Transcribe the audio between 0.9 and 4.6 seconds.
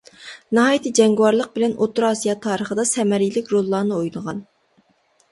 جەڭگىۋارلىق بىلەن ئوتتۇرا ئاسىيا تارىخىدا سەمەرىلىك روللارنى ئوينىغان.